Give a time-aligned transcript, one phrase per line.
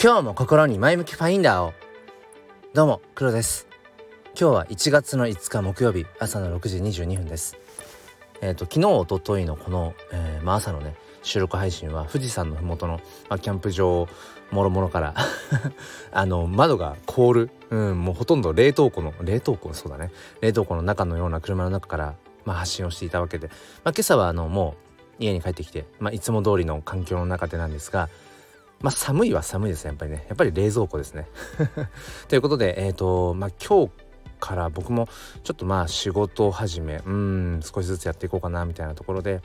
[0.00, 1.74] 今日も心に前向きファインダーを。
[2.72, 3.66] どうも黒です。
[4.40, 7.56] 今日は1月の5日木曜日朝の6時22分です。
[8.40, 14.06] えっ、ー、と昨日おとといのこの、えー、まあ、朝のね収録配信は富士山の麓の、まあ、キャンプ場
[14.52, 15.14] もろもろから
[16.12, 20.12] あの窓が凍る、うん、もうほとんど冷凍庫の冷凍庫そうだね。
[20.40, 23.48] 冷凍庫の中のような車の中から、まあ、発信をしていたわけで、
[23.82, 24.76] まあ、今朝はあのも
[25.18, 28.08] う家に帰ってきて、まあ、いつも通りの環境の中でなんですが
[28.80, 30.24] まあ寒いは寒いですねやっぱりね。
[30.28, 31.26] やっぱり冷蔵庫ですね。
[32.28, 33.92] ということでえっ、ー、とまあ今日
[34.40, 35.08] から僕も
[35.42, 39.42] ちょっとまあ仕事を始めうん少しずつやっていこうかなみたいなところで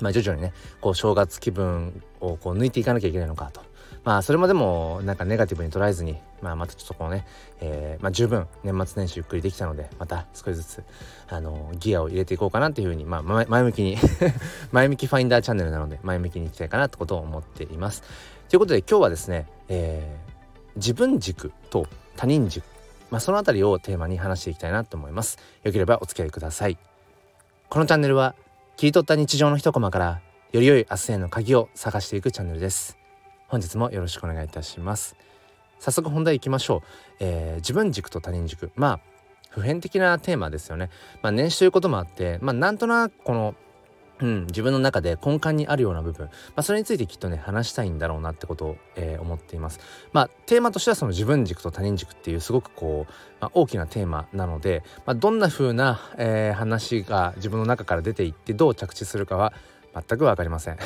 [0.00, 3.71] まあ徐々にねこう正月気分をこう抜いていかなきゃいけないのかと。
[4.04, 7.24] まあそれまでもなんかネガティブに捉えずに、まあ、またちょっとこうね、
[7.60, 10.82] えー、まあ、十分年末年始ゆっくりできたのでまた少しずつ
[11.28, 13.96] あのギアを入れていこうかなっていうふうに、まあ、前向きに
[14.72, 18.02] 前向きファインダーチャンネルなので前向きにいきたいかなってことを思っています。
[18.48, 22.64] ということで今日はですね、えー、自分軸と他人軸、
[23.10, 25.38] まあ、そのあたりをテーマに話していきたいなと思います。
[25.62, 26.76] よければお付き合いください。
[27.68, 28.34] このチャンネルは
[28.76, 33.01] 切り取った日常の一コマからより良い明日への鍵を探していくチャンネルです。
[33.52, 35.14] 本日もよろしくお願いいたします。
[35.78, 38.72] 早速本題いきましょう、えー、自分軸と他人軸。
[38.76, 39.00] まあ
[39.50, 40.88] 普遍的なテーマですよね。
[41.20, 43.54] まあ年始ということもあってまあなんとなくこの
[44.20, 49.80] うん、自分の中で根幹にあるような部分、まあ、それについてきっとね話したいんだろうなってことを、えー、思っています。
[50.12, 59.52] まあテーマとしてはその自分軸と他人軸っていうすごくこう、まあ、大きなテーマなので、まあ、どんな風な、えー、話が自分の中から出ていってどう着地するかは
[59.94, 60.78] 全く分かりません。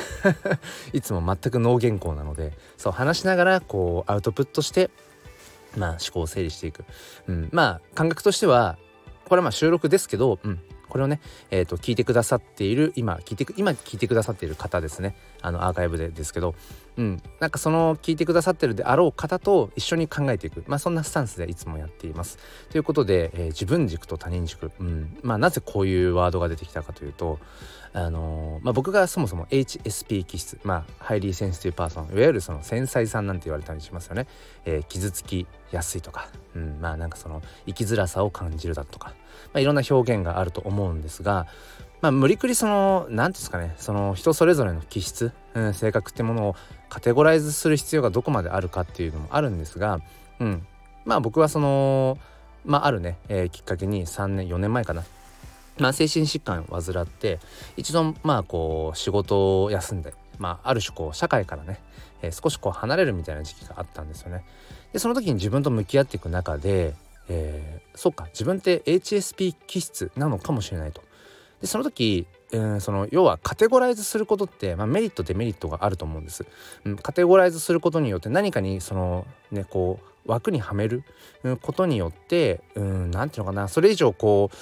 [0.93, 4.89] いつも全く脳原稿なのでそう話しながらこうアウトプットして
[5.77, 6.85] まあ思考を整理していく、
[7.27, 8.77] うん、まあ感覚としては
[9.25, 11.19] これはまあ収録ですけど、うん、これをね、
[11.51, 15.15] えー、と聞いてくださっている今聞いて今聞いてくださっている方ですね。
[15.41, 16.55] あのアーカイブでですけど、
[16.97, 22.39] うん、なんかその聞いてくださってるであろう方と一緒に考えていく、まあ、そんなスタンスでいつもやっています。
[22.71, 25.17] ということで、えー、自分軸と他人軸、うん。
[25.21, 27.39] まあ、なぜこういうワードが出てきたかというと
[27.93, 34.27] あのー、まあ、僕がそもそも HSP 気質、まあ、 Highly Sensitive Person いわゆるその繊細さんなんて言われたりしますよね、
[34.65, 39.13] えー、傷つきやすいとか、うん、まあなんかその生きづらさを感じるだとか、
[39.53, 41.47] まあ、いろんな表現があると思うんですが、
[42.01, 46.55] まあ、無理くりその何んですかねその人それぞれの気質、うん、性格ってものを
[46.89, 49.99] カテゴライズする必要がどこまであるかっていうのもあるんですが、
[50.39, 50.65] うん、
[51.05, 52.19] まあ僕はその
[52.65, 55.03] まああるね、えー、きっかけに3年4年前かな
[55.79, 57.39] まあ、精神疾患を患って
[57.75, 61.79] 一度まあこう仕事を休んで、まあ、ある種こう社会からね、
[62.21, 64.43] えー、少しこう離れるみたいな時期があったんですよね。
[64.93, 66.95] でその時に自分と向き合っていく中で、
[67.29, 71.01] えー、そうか自分って HSP 気質なのかもしれないと。
[71.61, 76.45] でその時えー、その要はカテゴライズすることって、まあ、メリットデメリットがあると思うんです、
[76.85, 76.95] うん。
[76.95, 81.03] カテゴライズすることによって何かにそのねこう枠にはめる
[81.61, 84.55] ことによって何て言うのかなそれ以上こう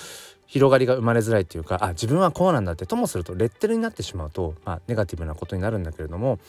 [0.47, 6.39] 広がりが生まれづらいっていうかあ自分はこうなんだってともするとレッテルになってしまうと、まあ、ネガティブなことになるんだけれども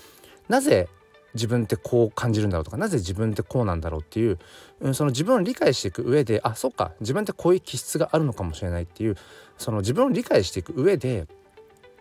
[0.49, 0.89] なぜ
[1.37, 4.39] 自分ってこう感じるんだろうとかなぜ自分ってこうなんだろうっていう、
[4.81, 9.17] うん、その自分を理解していく上であそっか自分ってこういう気質があるのかもしれないっていう
[9.59, 11.27] その自分を理解していく上で、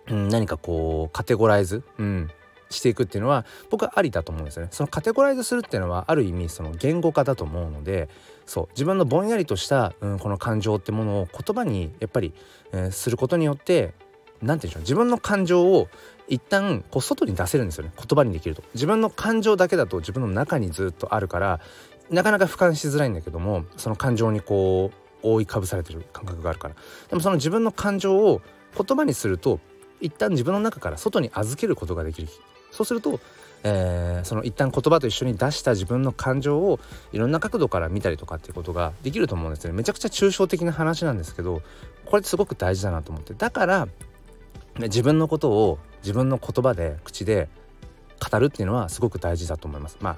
[0.07, 2.29] うん、何かこうカテゴライズ、うん、
[2.69, 4.69] していくっていうのは僕はありだと思うんですよね。
[4.71, 8.09] そのカテゴライズするっていうのはある意味その言語化だと思うので
[8.45, 12.33] そう自分のぼんやりとした、うん、この感情ってものを言葉にやっぱり、
[12.71, 13.93] えー、することによって
[14.41, 15.87] 何て言うんでしょう自分の感情を
[16.27, 17.91] 一旦こう外に出せるんですよね。
[17.95, 18.63] 言葉にできると。
[18.73, 21.59] 自分の感情だけだと自分の中にずっとあるから
[22.09, 24.91] なかなか俯瞰しづらいんだけどもその感情にこ
[25.23, 26.75] う覆いかぶされてる感覚があるから。
[27.09, 28.41] でもその自分の感情を
[28.77, 29.59] 言葉にすると
[30.01, 32.27] 一旦自分の中から外に預けることができる。
[32.71, 33.19] そうすると、
[33.63, 36.79] えー、その一旦言葉と一緒に出した自分の感情を
[37.13, 39.77] いろんな角度から見たりとかっていうことができると思うんですよね。
[39.77, 41.61] めちゃくちゃ抽象的な話なんですけど
[42.05, 43.33] これってすごく大事だなと思って。
[43.33, 43.87] だから
[44.77, 47.49] 自分のことを自分の言葉で口で
[48.31, 49.97] 語るっていうのはすごく大事だと思います。
[50.01, 50.15] まあ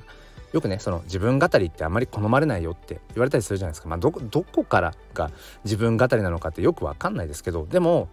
[0.53, 3.89] よくねその自分語りってあまり好まれないよって言われたりするじゃないですか。
[3.89, 5.31] まあどこからが
[5.63, 8.09] 自分語りなのかってよくわかんないですけどでも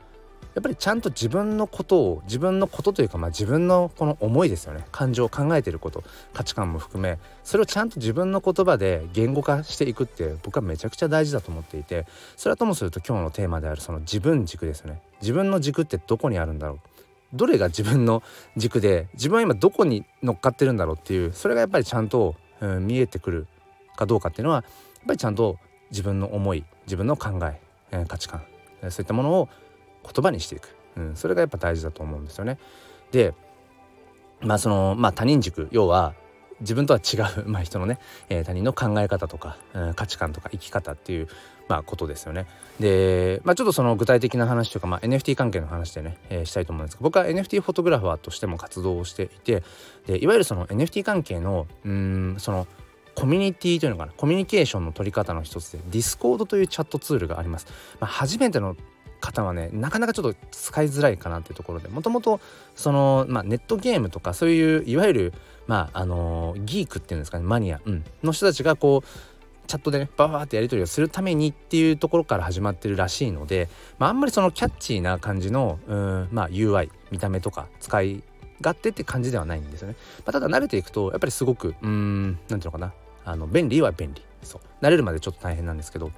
[0.55, 4.85] やっぱりちゃんと自分のことを自分のことというか、まあ、自分のこの思いですよね。
[4.93, 12.06] 感情を考えてること価値観も含めそれをちゃんと自分の言葉で言語化していくって僕はめちゃくちゃ大事だと思っていて。
[12.37, 15.00] それはともすると今日のテーマであるその自分軸ですよね。
[15.20, 16.79] 自分の軸ってどこにあるんだろう。
[17.32, 18.23] どれが自分の
[18.56, 23.46] 軸で自分は今どこに乗っかってるんだろうっていうそれがやっぱりちゃんと、うん、見えてくる
[23.96, 24.64] かどうかっていうのはやっ
[25.06, 25.58] ぱりちゃんと
[25.91, 27.61] 自分の思い自分の考え
[27.91, 28.43] えー、価値観
[28.91, 29.49] そういったものを
[30.05, 32.59] 言葉にしていく、うん、それがやっぱ大事だと思うんですよね。
[33.11, 33.35] で
[34.41, 36.15] まあそのまあ他人軸要は
[36.61, 37.99] 自分とは違う、 まあ、人のね、
[38.29, 41.29] えー、他人の考え方とか、うん、価値観とか生き方っていう、
[41.69, 42.47] まあ、ことですよね。
[42.79, 49.62] で、まあ、ちょっとその具体的な話とか、まあ、NFT 関係の話でね、えー、したいと思うんですけど僕は NFT フォトグラファーとしても活動をしていて
[50.06, 52.67] でいわゆるその NFT 関係のうんその
[53.15, 57.67] コミュニティというのかなコミュニケーションの取り方の一つで Discord というチャットツールがあります。
[58.01, 58.77] まあ、初めての
[59.25, 61.88] 方はねなかなかちょっと使いづらいかなっていうところで。
[61.88, 62.41] もともと
[62.76, 65.32] その、まあ、ネットゲームとかそういういわゆる
[65.67, 69.09] まああのー、ギークっていうんですかねマニア、うん、の人たちがこう
[69.67, 73.69] チャットでねバーってやり取りをするためにっていうところから始まってるらしいので、
[73.99, 78.23] まあ、あんまりそのキャッチーな感じのうん、まあ、UI 見た目とか使い
[78.61, 79.97] 勝手って感じではないんですよね。
[80.19, 82.93] まあ、ただ慣れていくとやっぱりすごくうん何ていうのかな。
[83.25, 84.23] あの便利は便利。
[84.43, 84.85] そう。
[84.85, 86.11] 慣れるまでちょっと大変なんですけど。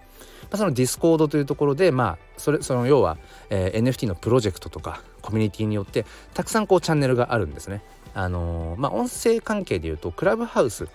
[0.46, 3.18] まあ、そのディスコードというところでまあそれその要は、
[3.50, 6.04] えー、NFT のプロジェクトとかコミュニティによって
[6.34, 7.82] たくさんこうチャンネルがあるんですね。
[8.14, 10.88] あのー、まあ音声関係でいうとクラブハウス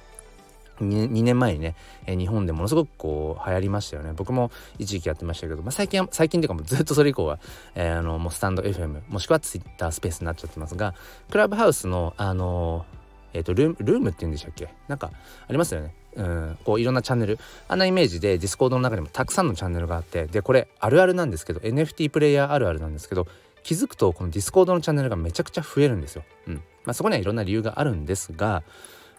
[0.80, 1.76] 2, 2年前にね、
[2.08, 4.14] えー、日本でものすごくこう流行りましたよね。
[4.16, 7.40] 僕も一時期やってましたけど、まあ、最近は最近というかもうずっとそれ以降は、
[7.76, 10.96] えー、あのもうスタンド FM もしくは Twitter スペースになっちゃってますが
[11.30, 14.70] クラブハウスのあのー、えっ、ー、とルームっていうんでしたっけ？
[14.88, 15.12] なんか
[15.48, 15.94] ありますよね。
[16.16, 17.40] うん、こういろんなチャンネル。
[17.68, 23.28] あんなイメージでディスコードの中にもたくさんのチャンネルがあってでこれあるあるなんですけど NFT プレイヤーあるあるなんですけど
[23.64, 26.24] 気づくとこのディスコードのチャンネルがめちゃくちゃ増えるんですよ。
[26.48, 26.56] うん。
[26.84, 28.64] まあ、そこにはいろんな理由があるんですが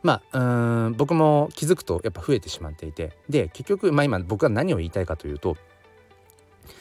[0.02, 0.38] まあ
[0.86, 3.12] うん僕も気づくとやっぱ増えてしまっていて。
[3.28, 5.56] で結局、まあ、今僕は何を言いたいかというと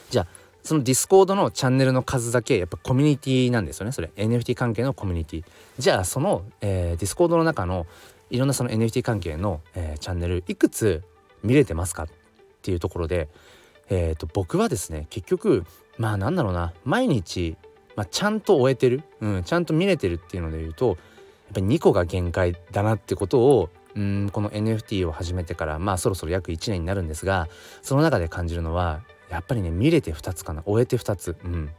[0.10, 0.28] じゃあ
[0.64, 4.12] そのディスコードのチャンネルの数だけやっぱコミュニティなんですよねそれ。
[4.16, 5.44] NFT 関係のコミュニティ。
[5.80, 7.88] じゃあその、えー、ディスコードの中の
[8.31, 11.04] いろんなその NFT 関係の、えー、チャンネルいくつ
[11.44, 12.07] 見れてますかっ
[12.62, 13.30] ていうところで、
[13.89, 15.66] えーと、僕はですね結局
[15.98, 17.57] まあなんだろうな毎日、
[17.95, 20.98] まあ、ちゃんと終えてる、うん、ちゃんと見れてるっていうので言うとやっ
[21.56, 27.50] ぱり2個が限界だなってことをうんこの NFT を始めてからまあそろそろ約1年になるんですが
[27.81, 31.36] その中で感じるのはやっぱりね見れて2つかな終えて2つ。
[31.44, 31.69] うん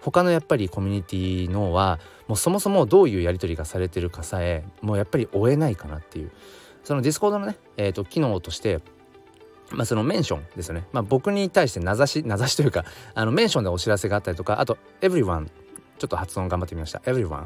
[0.00, 1.98] 他のやっぱりコミュニティのは
[2.28, 6.30] もうそもそもどういうやり取りがされてるかさえもうやっぱり追えないかなっていう。
[6.82, 8.80] そのディスコードのね、えーと、機能として
[9.72, 15.59] まあ、そのメンションですよね、まあ、僕に対して名指し名指しというかあのメンションでお知らせがあったりとかあと「everyone」
[16.00, 17.00] ちょっと発音頑張ってみました。
[17.00, 17.44] everyone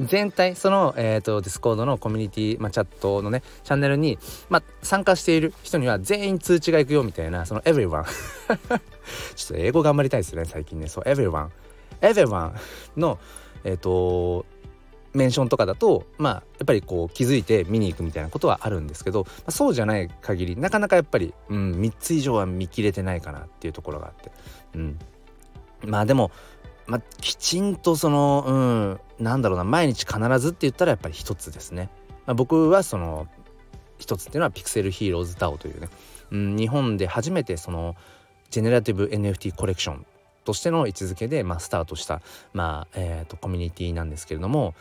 [0.00, 8.04] 全体、その、えっ、ー、と、ディスコードのコミュニティ、まあ、チャットのね、チャンネルに、まあ、参加している人には全員通知が行くよみたいな、その everyone
[9.34, 10.86] ちょっと英語頑張りたいですね、最近ね。
[10.86, 11.48] そう、everyone。
[12.00, 12.52] everyone
[12.96, 13.18] の、
[13.64, 14.46] えっ、ー、と、
[15.12, 24.30] メンションとかだとまあやっぱりこう気づいて見に行くみたいなことはあるんですけど、まあ、そうじゃない限りなかなかやっぱり、うん、3つ以上は見切れてないかなっていうところがあって、
[24.76, 24.98] うん、
[25.84, 26.30] まあでも
[26.90, 28.44] まあ、きちんとその
[29.18, 31.88] うんなんだろうな毎日必ずって言ったらやっぱり一つですね。
[32.26, 33.28] まあ、僕はその
[33.98, 35.88] 一つっていうのはピクセルヒーローズ DAO というね、
[36.32, 37.94] うん、日本で初めてその
[38.50, 40.06] ジェネラティブ NFT コレクション
[40.44, 42.22] としての位置づけで、まあ、スタートした、
[42.52, 44.74] まあえーと、コミュニティなんですけれども、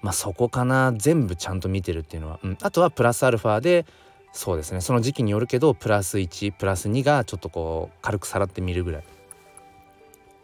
[0.00, 3.86] まあ、そこかな全部ちゃんと見てるっていうのは、うん、あとはプラスアルファで
[4.32, 9.04] そうですねその時期によるけどプラス1プラス2がちょっとこう軽くさらってみるぐらい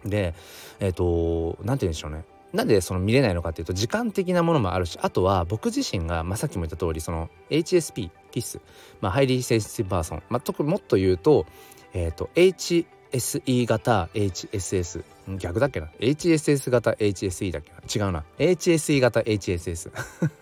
[0.04, 0.34] で
[0.80, 2.24] えっ、ー、と何て言うんでしょうね。
[2.52, 8.60] なんでその見れないのかっていうと時間的なものもあるしあとは僕自身が、まあ、さっきも言った通りその HSP ピス、
[9.00, 11.44] まあ、 Highly Sensitive Person、まあ、特にもっと言うと,、
[11.92, 15.04] えーと、HSE 型 HSS
[15.36, 18.06] 逆だっけな？HSS 型 HSE だっけな？
[18.06, 18.24] 違うな。
[18.38, 19.90] HSE 型 HSS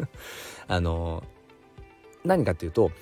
[0.68, 1.24] あの
[2.24, 2.92] 何かっていうと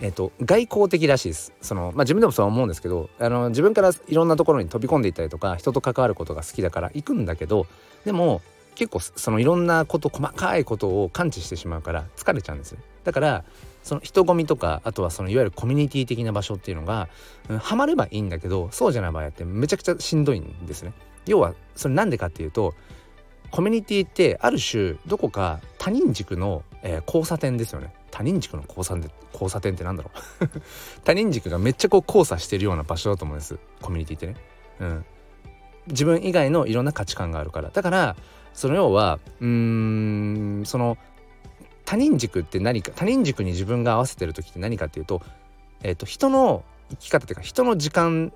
[0.00, 1.52] えーと、外交的らしいです。
[1.60, 7.66] その、まあ、自分でもそう思うんですけどあの自分からいろんなところに飛び込んでいったりとか人と関わることが好きだから行くんだけど
[8.04, 8.42] でも
[8.74, 12.78] 結構そのいろんなこと細かいことを感知してしまうから疲れちゃうんですよ。
[13.04, 13.44] だから
[13.82, 17.08] その人混みとかあとはそのいわゆるコミュニティ的な場所っていうのが、
[17.50, 20.92] うん、ハマればいいんだけどそうじゃない場合ってめちゃくちゃしんどいんですね。
[21.26, 22.74] 要はそれなんでかっていうと
[23.50, 27.92] コミュニティってある種どこか他人軸の、えー、交差点ですよね。
[28.10, 30.10] 他人軸の交差点交差点ってなんだろ
[30.40, 30.48] う。
[31.02, 33.58] 他人軸がめっちゃこう交差してるような場所だと思うんです。
[33.80, 34.36] コミュニティってね。
[34.80, 35.04] うん、
[35.88, 37.70] 自分以外のいろんな価値観があるから。
[37.70, 38.16] だから
[38.52, 40.98] その要はうーんその
[41.86, 45.22] 他人軸って何か他人軸に自分が合わせてる時って何かっていうと,、
[45.82, 48.32] えーと、人の生き方っていうか人の時間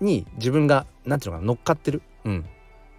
[0.00, 2.44] に自分が何ていうのかな乗っかってる、うん、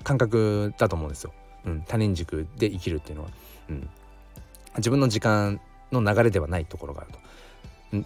[0.03, 1.33] 感覚だと思うんですよ、
[1.65, 3.29] うん、他人軸で生きるっていうのは。
[3.69, 3.89] うん、
[4.79, 7.19] 自分の時間の流れではないところがあると。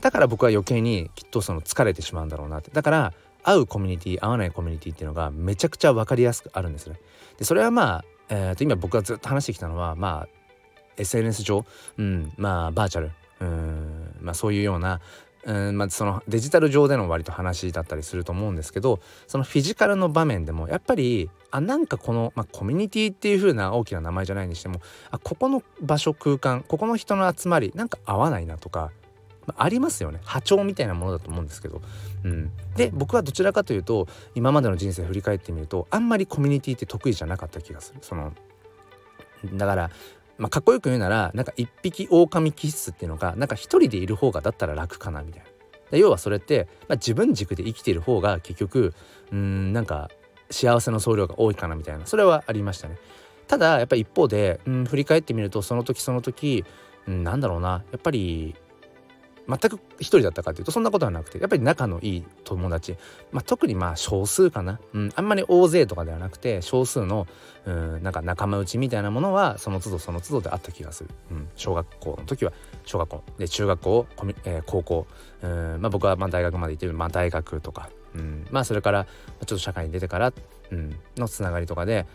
[0.01, 2.71] だから僕は余計にきっとその疲れてしまうんだろうなって。
[2.71, 3.13] だから
[3.43, 6.99] 会うコミュニティ会わないコミュニティっていうのがめちゃくちゃ分かりやすくあるんですね。
[7.37, 10.27] でそれはまあ、えー、と今僕がずっと話してきたのはまあ
[10.97, 11.65] SNS 上、
[11.97, 13.11] うん、まあバーチャル？
[13.41, 15.01] うんまあそういうような
[15.45, 24.81] うんまあ、そのデジタル上での割と話だったりすると思うんですけどそのフィジカルの場面でもやっぱりあなんかこの、まあ、コミュニティっていう風な大きな名前じゃないにしても
[25.11, 28.89] あここの場所空間ここの人の集まりなんか合わないなとか、
[29.45, 30.19] まあ、ありますよね。
[30.23, 31.83] 波長みたいなものだと思うんですけど、
[32.23, 37.99] うん、で僕はどちらかというと今までの人生振り返ってみるとあんまりコミュニティって得意じゃなかった気がする。
[38.01, 38.33] その
[39.53, 39.91] だから
[40.39, 45.43] まあ、かっこよく言うならなんか一匹狼気質っていうのがなんか一人でいる方がだったら楽かなみたい
[45.91, 45.97] な。
[45.97, 48.95] 要はそれって、まあ、自分軸で生きている方が結局
[49.31, 50.09] うんなんか
[50.53, 52.05] 幸せの総量が多いかなみたいな。
[52.05, 52.97] それはありましたね。
[53.47, 56.63] ただやっぱり一方でうん振り返ってみるとその時その時
[57.07, 57.83] うんなんだろうな。
[57.91, 58.55] やっぱり
[59.47, 62.95] 全く一人だったかっていうとそんなことはなくてやっぱり仲のいい友達、
[63.31, 67.27] まあ、特にまあ少数かな、うん、あんまり大勢とかではなくて少数の、
[67.65, 72.53] うん、なんか仲間内みたいなものはその都度その都度であった気がする、うん、小学校の時は
[72.85, 73.23] 小学校。
[73.37, 74.07] で中学校、
[74.45, 75.07] えー、高校、
[75.41, 79.09] うんまあ、僕はまあ大学まで行ってる、まあ、大学とか、うん、まあそれからちょ
[79.43, 80.33] っと社会に出てから、
[80.71, 82.05] うん、のつながりとかで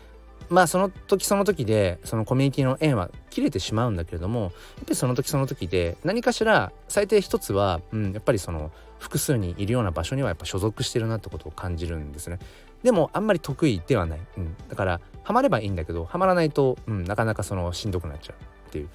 [0.49, 12.39] まあその時その時でそのコミュニティの縁は切れてしまうんだけれどもやっぱりその時その時で何かしら最低一つは、うん、やっぱりその複数にいるような場所にはやっぱ所属してるなってことを感じるんですね。
[12.83, 18.35] でもあんまり得意ではない、うん、だからハマればいいんだけどハマらないと、うん、なかなかそのしんどくなっちゃう
[18.69, 18.89] っていう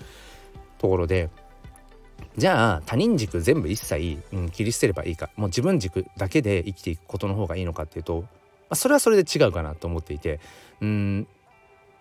[0.79, 1.29] ところで
[2.37, 8.27] じゃあ他人軸全部一切、うん、切り捨てればいいかもう自分軸だけで生きていくことの方がいいのかっていうと、ま
[8.71, 10.41] あ、それはそれで違うかなと思っていて
[10.81, 11.27] うん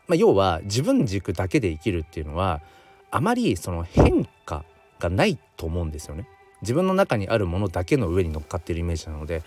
[0.08, 2.62] まあ、要は自分軸だけで生きるっていうのは
[3.12, 4.66] あまりその変化
[5.00, 6.28] がないと思うんですよね。
[6.62, 9.44] 自分の中にあるものだけの上に乗っかってるイメージなので,、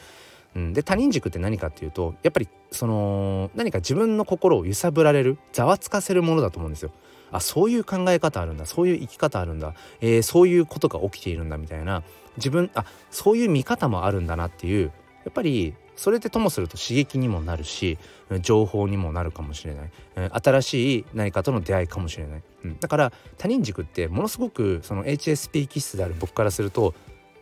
[0.54, 6.90] うん、で他人軸って何かっていうとやっぱりその何か自分の心を揺さぶられるざわつかせるものだと思うんですよ。
[7.30, 8.66] あそういう考え方あるんだ。
[8.66, 12.02] そういう生き方あるんだ、えー、そういうことが起きているんだみたいな。
[12.36, 14.92] 自分あそういう見方もあるんだなっていう。
[15.24, 17.98] やっぱりそれでともすると刺激にもなるし
[18.42, 19.90] 情報にもなるかもしれない。
[20.30, 26.94] 新しい何かとの出会いかもしれない、うん、だから他人軸ってものすごくその HSP 気質である僕からすると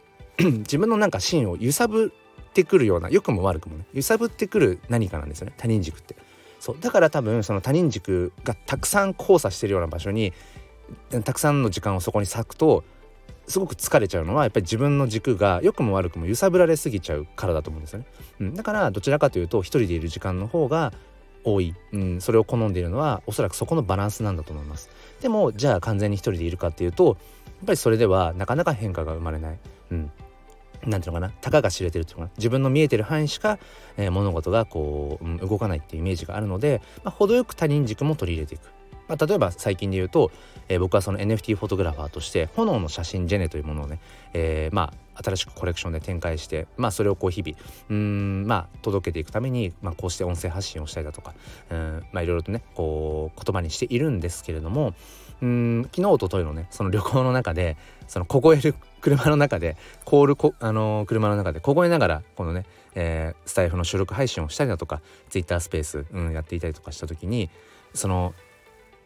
[0.39, 2.13] 自分のなんか芯を揺さぶ
[2.49, 5.55] ってくるような良くも悪くもね揺さぶってくる何かなんですよね。
[5.57, 6.17] 他人軸って。
[6.65, 10.33] そうだから多分その他人軸がたくさん交差してるような場所に
[11.23, 12.85] たくさんの時間をそこに割くと
[13.47, 18.07] すごく疲れちゃうのはやっぱり自分の軸が良くも悪くも揺さぶられすぎちゃうからだと思うんですよね。
[18.41, 20.95] うん、だからどちらかというと一人でいる時間の方が
[21.45, 24.89] 多い、うん、それを好んでいるのはおそらくそこのバランスなんだと思います。
[25.21, 27.17] でもじゃあ完全に一人でいるかっていうとやっ
[27.67, 29.59] ぱりそれではなかなか変化が生まれない。
[29.91, 30.11] うん
[30.87, 31.33] なんていうのかな？
[31.41, 33.59] たかが知れてるっていうか自分の見えてる範囲しか、
[33.97, 38.73] えー、物事がこう、うん、動かないっていうイメージがあるので、まあ、程よく他人軸も取り入れていく。
[39.07, 40.31] まあ、例えば最近で言うと、
[40.69, 44.01] えー、僕はその NFT フォトグラファーとして炎の写真ジェネというものをね、
[44.33, 47.57] えー、まあ新しくコレクションで展開して、まあ、それをこう日々
[47.91, 51.35] うんまあ届けていくために、まあ、こうして音声発信をしたりだとか
[51.71, 54.95] うんまあいろいろとねこう言葉にしているんですけれども
[55.43, 57.77] うん昨日おとといのねその旅行の中で
[58.09, 67.51] その凍える車の中でコールこ、あのー、車の中で凍えながらこのね、えー、スタイフの収録配信をしたりだとか Twitter スペース、うん、やっていたりとかした時に
[67.93, 68.33] その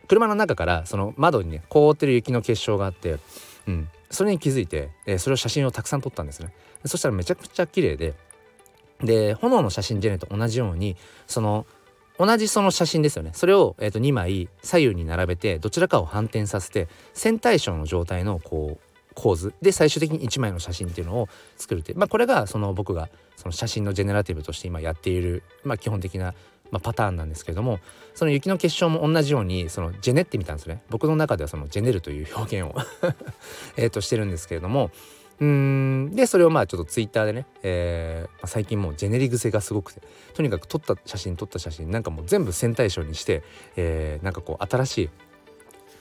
[0.07, 3.19] 車の中からその窓にね凍ってる雪の結晶があって、
[3.67, 6.53] うん、それに気づいて、えー、それを写真をたくさん撮ったんですね。
[6.85, 8.15] そしたらめちゃくちゃ綺麗で
[9.01, 11.67] で炎の写真ジェネと同じようにその
[12.21, 13.31] 同じその写真ですよね。
[13.35, 18.88] それを、えー、と2枚左右に並べてどちらかを反転させて線対称の状態のこう
[19.19, 19.53] 構図。
[19.61, 26.35] で最終的に1枚の写真っていうのを作るってまあこれがその僕がその写真のジェネラティブとして今やっている、まあ、基本的な
[26.71, 27.79] まあ、パターンなんですけれども
[28.15, 30.83] その雪の結晶も同じようにそのジェネってみたんですね。
[30.91, 32.79] 僕の中ではそのジェネるという表現を
[33.79, 34.91] えとしてるんですけれども。
[35.41, 40.03] うんでそれをまあちょっとツイッターでね、えーま、最近もうジェネリ癖がすごくて
[40.35, 43.45] とにかく撮った写真撮った写真なんかもう全部線対称にして、
[43.77, 45.11] えー、なんかこう新しい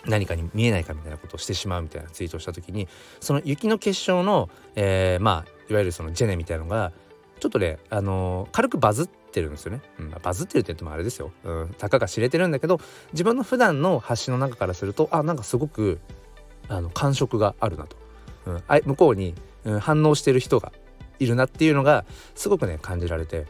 [0.06, 2.88] 何かに見えないかみたいなことをしてしまうみたいなツイートをした時に
[3.20, 6.92] その雪の結晶の、えー、まあいわゆるそのジェネみたいなのが
[7.40, 12.80] ちょっとね、あのー、軽くバズってるんですよね、うん、バズってるって言ってもあれですよ、うん、たかが知れてるんだけど
[13.14, 16.00] 自分の普段の発信の中からするとあなんかすごく
[16.70, 17.96] あの感触があるなと、
[18.46, 19.36] うん、あ向こうに、
[19.66, 20.72] うん、反応してる人が
[21.20, 23.46] いるなっていうのがすごくね感じられて。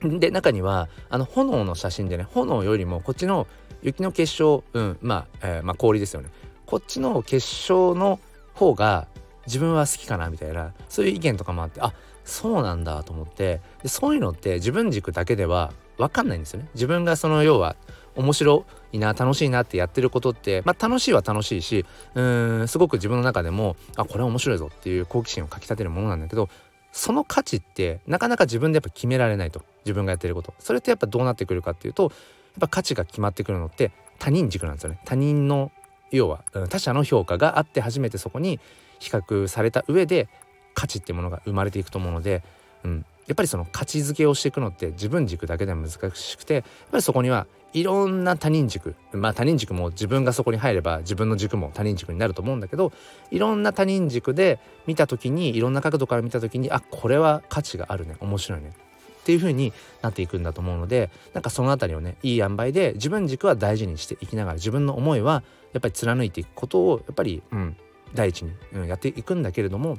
[0.20, 3.46] で中にはあの炎の写真でね炎よりもこっちの
[3.82, 6.30] 雪の結晶、うんまあえー、まあ、氷ですよね
[6.66, 8.20] こっちの結晶の
[8.54, 9.06] 方が
[9.46, 11.92] 自分は好きかなみたいなそういう意見とかもあってあ
[12.24, 16.68] そうなんだと思ってでそういうのって自分軸だけでは分かんないんですよね。
[16.74, 17.74] 自分がその要は
[18.14, 26.48] 面白いな楽しいなってやってることってまあ楽しいは楽しいしうーんすごく自分の中でもあこれは面白いぞっていう好奇心をかきたてるものなんだけど
[26.92, 29.62] その価値ってなかなか自分でやっぱ決められないと。
[29.84, 30.52] 自分がやってること。
[30.58, 32.12] それってやっぱどうなってくるかっていうとやっ
[32.60, 35.00] ぱ価値が決まってくるのって他人軸なんですよね。
[35.04, 35.72] 他人の
[36.10, 38.60] 要は他者の評価があって初めてそこに
[38.98, 40.28] 比較された上で
[40.74, 42.42] 価値ってものが生まれていくと思うので、
[42.84, 52.92] うん、やっぱりその価値づけをしていくのって自分軸だけでは難しくてやっぱりそこにはいろんな他人軸まあ他人軸も自分がそこに入れば自分の軸も他人軸になると思うんだけど
[53.30, 58.72] いろんな他人軸で見た時にいろんな角度から見た時にあこれは価値があるね面白いね
[59.20, 65.42] っていう風になっていくんだと思うのでなんかその辺りをねいい塩梅で自分軸は大事にしていきながら自分の思いは
[65.74, 67.76] やっぱり貫いていくことをやっぱり、うん、
[68.14, 69.98] 第一に、うん、やっていくんだけれども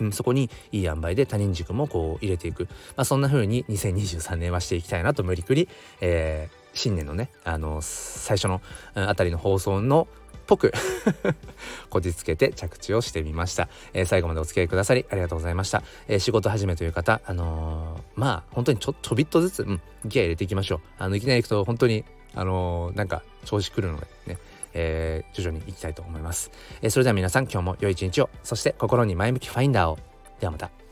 [0.00, 5.68] うん、そこにいい塩梅で他人軸もこう入れていく、まあ、そんな風に2023年はしていきたいなと無理くり、
[6.00, 8.60] えー、新年のねあの最初の
[8.94, 10.72] あたりの放送のっぽく
[11.90, 20.80] こじつけて着地をしてみました、えー、最後までお付き合いくださりありがとうございました、えー、仕事始めという方あのー、まあ本当にちょちょびっとずつ、うん、ギア入れていきましょう。
[20.98, 24.38] あのいきなり行くと本当にあのなんか調子くるのでね。
[24.76, 26.50] えー、徐々にいきたいと思います、
[26.82, 28.30] えー、それでは皆さん今日も良い一日を。
[28.44, 29.98] そして心に前向きファインダーを。
[30.38, 30.85] ではまた。